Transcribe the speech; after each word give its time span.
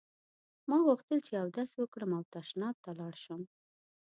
ما 0.69 0.77
غوښتل 0.87 1.19
چې 1.27 1.33
اودس 1.41 1.69
وکړم 1.75 2.11
او 2.17 2.23
تشناب 2.33 2.75
ته 2.83 2.91
لاړ 2.99 3.13
شم. 3.23 3.41